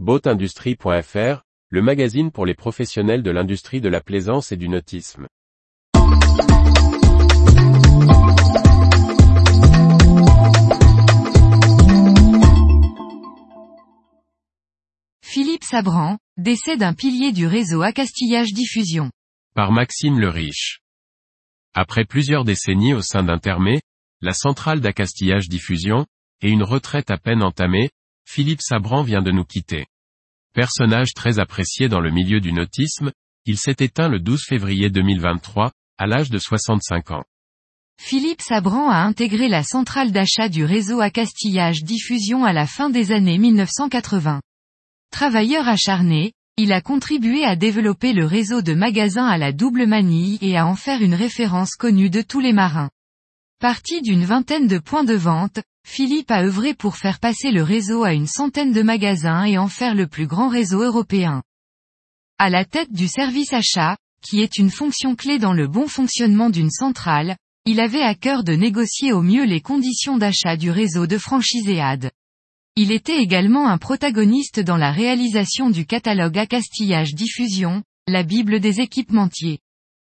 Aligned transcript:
Boatindustrie.fr, 0.00 1.44
le 1.68 1.80
magazine 1.80 2.32
pour 2.32 2.46
les 2.46 2.54
professionnels 2.54 3.22
de 3.22 3.30
l'industrie 3.30 3.80
de 3.80 3.88
la 3.88 4.00
plaisance 4.00 4.50
et 4.50 4.56
du 4.56 4.68
nautisme. 4.68 5.28
Philippe 15.22 15.62
Sabran, 15.62 16.18
décès 16.38 16.76
d'un 16.76 16.92
pilier 16.92 17.30
du 17.30 17.46
réseau 17.46 17.82
Accastillage 17.82 18.52
Diffusion. 18.52 19.12
Par 19.54 19.70
Maxime 19.70 20.18
le 20.18 20.28
Riche. 20.28 20.80
Après 21.72 22.04
plusieurs 22.04 22.42
décennies 22.42 22.94
au 22.94 23.00
sein 23.00 23.22
d'Intermé, 23.22 23.80
la 24.20 24.32
centrale 24.32 24.80
d'accastillage 24.80 25.48
diffusion, 25.48 26.04
et 26.40 26.50
une 26.50 26.64
retraite 26.64 27.12
à 27.12 27.16
peine 27.16 27.44
entamée, 27.44 27.90
Philippe 28.26 28.62
Sabran 28.62 29.02
vient 29.02 29.22
de 29.22 29.30
nous 29.30 29.44
quitter. 29.44 29.86
Personnage 30.54 31.14
très 31.14 31.38
apprécié 31.38 31.88
dans 31.88 32.00
le 32.00 32.10
milieu 32.10 32.40
du 32.40 32.52
nautisme, 32.52 33.12
il 33.46 33.58
s'est 33.58 33.76
éteint 33.80 34.08
le 34.08 34.20
12 34.20 34.44
février 34.48 34.90
2023, 34.90 35.72
à 35.98 36.06
l'âge 36.06 36.30
de 36.30 36.38
65 36.38 37.10
ans. 37.10 37.24
Philippe 38.00 38.42
Sabran 38.42 38.88
a 38.88 38.98
intégré 38.98 39.48
la 39.48 39.62
centrale 39.62 40.12
d'achat 40.12 40.48
du 40.48 40.64
réseau 40.64 41.00
Accastillage 41.00 41.82
Diffusion 41.82 42.44
à 42.44 42.52
la 42.52 42.66
fin 42.66 42.90
des 42.90 43.12
années 43.12 43.38
1980. 43.38 44.40
Travailleur 45.10 45.68
acharné, 45.68 46.32
il 46.56 46.72
a 46.72 46.80
contribué 46.80 47.44
à 47.44 47.56
développer 47.56 48.12
le 48.12 48.26
réseau 48.26 48.62
de 48.62 48.74
magasins 48.74 49.26
à 49.26 49.38
la 49.38 49.52
double 49.52 49.86
manille 49.86 50.38
et 50.40 50.56
à 50.56 50.66
en 50.66 50.76
faire 50.76 51.02
une 51.02 51.14
référence 51.14 51.76
connue 51.76 52.10
de 52.10 52.22
tous 52.22 52.40
les 52.40 52.52
marins. 52.52 52.90
Parti 53.60 54.02
d'une 54.02 54.24
vingtaine 54.24 54.66
de 54.66 54.78
points 54.78 55.04
de 55.04 55.14
vente, 55.14 55.60
Philippe 55.86 56.30
a 56.30 56.42
œuvré 56.42 56.74
pour 56.74 56.96
faire 56.96 57.20
passer 57.20 57.50
le 57.50 57.62
réseau 57.62 58.04
à 58.04 58.14
une 58.14 58.26
centaine 58.26 58.72
de 58.72 58.82
magasins 58.82 59.44
et 59.44 59.58
en 59.58 59.68
faire 59.68 59.94
le 59.94 60.06
plus 60.06 60.26
grand 60.26 60.48
réseau 60.48 60.82
européen. 60.82 61.42
À 62.38 62.50
la 62.50 62.64
tête 62.64 62.92
du 62.92 63.06
service 63.06 63.52
achat, 63.52 63.96
qui 64.22 64.40
est 64.40 64.58
une 64.58 64.70
fonction 64.70 65.14
clé 65.14 65.38
dans 65.38 65.52
le 65.52 65.68
bon 65.68 65.86
fonctionnement 65.86 66.50
d'une 66.50 66.70
centrale, 66.70 67.36
il 67.66 67.80
avait 67.80 68.02
à 68.02 68.14
cœur 68.14 68.44
de 68.44 68.54
négocier 68.54 69.12
au 69.12 69.22
mieux 69.22 69.44
les 69.44 69.60
conditions 69.60 70.18
d'achat 70.18 70.56
du 70.56 70.70
réseau 70.70 71.06
de 71.06 71.18
franchiséade. 71.18 72.10
Il 72.76 72.90
était 72.90 73.18
également 73.18 73.68
un 73.68 73.78
protagoniste 73.78 74.60
dans 74.60 74.76
la 74.76 74.90
réalisation 74.90 75.70
du 75.70 75.86
catalogue 75.86 76.38
Accastillage 76.38 77.14
Diffusion, 77.14 77.84
la 78.08 78.24
Bible 78.24 78.58
des 78.58 78.80
équipementiers. 78.80 79.60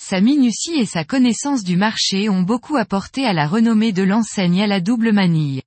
Sa 0.00 0.20
minutie 0.20 0.78
et 0.78 0.86
sa 0.86 1.04
connaissance 1.04 1.64
du 1.64 1.76
marché 1.76 2.28
ont 2.28 2.42
beaucoup 2.42 2.76
apporté 2.76 3.26
à 3.26 3.32
la 3.32 3.46
renommée 3.46 3.92
de 3.92 4.02
l'enseigne 4.02 4.62
à 4.62 4.66
la 4.66 4.80
double 4.80 5.12
manille. 5.12 5.62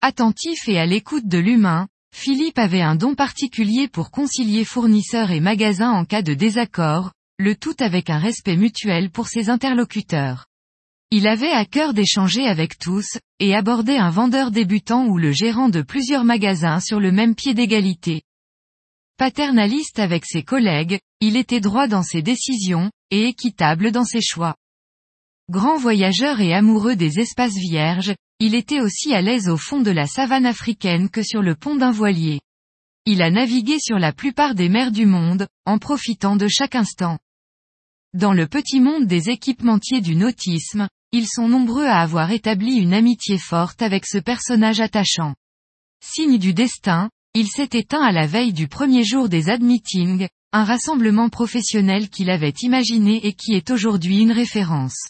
Attentif 0.00 0.68
et 0.68 0.78
à 0.78 0.86
l'écoute 0.86 1.26
de 1.26 1.38
l'humain, 1.38 1.88
Philippe 2.14 2.58
avait 2.58 2.82
un 2.82 2.94
don 2.94 3.14
particulier 3.14 3.88
pour 3.88 4.10
concilier 4.10 4.64
fournisseurs 4.64 5.30
et 5.30 5.40
magasins 5.40 5.90
en 5.90 6.04
cas 6.04 6.22
de 6.22 6.34
désaccord, 6.34 7.12
le 7.38 7.56
tout 7.56 7.76
avec 7.80 8.10
un 8.10 8.18
respect 8.18 8.56
mutuel 8.56 9.10
pour 9.10 9.28
ses 9.28 9.50
interlocuteurs. 9.50 10.46
Il 11.10 11.26
avait 11.26 11.50
à 11.50 11.66
cœur 11.66 11.92
d'échanger 11.92 12.46
avec 12.46 12.78
tous, 12.78 13.18
et 13.38 13.54
aborder 13.54 13.96
un 13.96 14.10
vendeur 14.10 14.50
débutant 14.50 15.06
ou 15.06 15.18
le 15.18 15.32
gérant 15.32 15.68
de 15.68 15.82
plusieurs 15.82 16.24
magasins 16.24 16.80
sur 16.80 17.00
le 17.00 17.12
même 17.12 17.34
pied 17.34 17.52
d'égalité. 17.52 18.22
Paternaliste 19.18 19.98
avec 19.98 20.24
ses 20.24 20.42
collègues, 20.42 20.98
il 21.20 21.36
était 21.36 21.60
droit 21.60 21.86
dans 21.86 22.02
ses 22.02 22.22
décisions, 22.22 22.90
et 23.10 23.28
équitable 23.28 23.92
dans 23.92 24.04
ses 24.04 24.22
choix. 24.22 24.56
Grand 25.50 25.76
voyageur 25.76 26.40
et 26.40 26.54
amoureux 26.54 26.96
des 26.96 27.20
espaces 27.20 27.56
vierges, 27.56 28.14
il 28.38 28.54
était 28.54 28.80
aussi 28.80 29.14
à 29.14 29.20
l'aise 29.20 29.48
au 29.48 29.56
fond 29.56 29.80
de 29.80 29.90
la 29.90 30.06
savane 30.06 30.46
africaine 30.46 31.10
que 31.10 31.22
sur 31.22 31.42
le 31.42 31.54
pont 31.54 31.76
d'un 31.76 31.90
voilier. 31.90 32.40
Il 33.04 33.20
a 33.20 33.30
navigué 33.30 33.78
sur 33.78 33.98
la 33.98 34.12
plupart 34.12 34.54
des 34.54 34.68
mers 34.68 34.92
du 34.92 35.06
monde, 35.06 35.46
en 35.66 35.78
profitant 35.78 36.36
de 36.36 36.48
chaque 36.48 36.74
instant. 36.74 37.18
Dans 38.14 38.32
le 38.32 38.46
petit 38.46 38.80
monde 38.80 39.06
des 39.06 39.30
équipementiers 39.30 40.00
du 40.00 40.16
nautisme, 40.16 40.88
ils 41.12 41.28
sont 41.28 41.48
nombreux 41.48 41.86
à 41.86 42.00
avoir 42.00 42.30
établi 42.30 42.76
une 42.76 42.94
amitié 42.94 43.38
forte 43.38 43.82
avec 43.82 44.06
ce 44.06 44.18
personnage 44.18 44.80
attachant. 44.80 45.34
Signe 46.02 46.38
du 46.38 46.54
destin, 46.54 47.10
il 47.34 47.48
s'est 47.48 47.70
éteint 47.72 48.02
à 48.02 48.12
la 48.12 48.26
veille 48.26 48.52
du 48.52 48.68
premier 48.68 49.04
jour 49.04 49.30
des 49.30 49.48
admeetings, 49.48 50.28
un 50.52 50.64
rassemblement 50.64 51.30
professionnel 51.30 52.10
qu'il 52.10 52.28
avait 52.28 52.54
imaginé 52.60 53.26
et 53.26 53.32
qui 53.32 53.54
est 53.54 53.70
aujourd'hui 53.70 54.20
une 54.20 54.32
référence. 54.32 55.08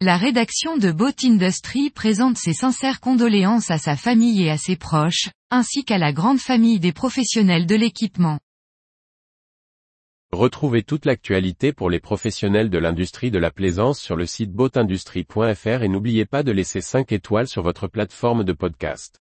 La 0.00 0.16
rédaction 0.16 0.76
de 0.76 0.90
Boat 0.90 1.22
Industry 1.22 1.90
présente 1.90 2.36
ses 2.36 2.52
sincères 2.52 2.98
condoléances 2.98 3.70
à 3.70 3.78
sa 3.78 3.94
famille 3.94 4.42
et 4.42 4.50
à 4.50 4.56
ses 4.56 4.74
proches, 4.74 5.28
ainsi 5.50 5.84
qu'à 5.84 5.98
la 5.98 6.12
grande 6.12 6.40
famille 6.40 6.80
des 6.80 6.92
professionnels 6.92 7.66
de 7.66 7.76
l'équipement. 7.76 8.40
Retrouvez 10.32 10.82
toute 10.82 11.06
l'actualité 11.06 11.72
pour 11.72 11.90
les 11.90 12.00
professionnels 12.00 12.70
de 12.70 12.78
l'industrie 12.78 13.30
de 13.30 13.38
la 13.38 13.52
plaisance 13.52 14.00
sur 14.00 14.16
le 14.16 14.26
site 14.26 14.50
boatindustrie.fr 14.50 15.82
et 15.82 15.88
n'oubliez 15.88 16.24
pas 16.24 16.42
de 16.42 16.50
laisser 16.50 16.80
5 16.80 17.12
étoiles 17.12 17.48
sur 17.48 17.62
votre 17.62 17.86
plateforme 17.86 18.42
de 18.42 18.52
podcast. 18.52 19.19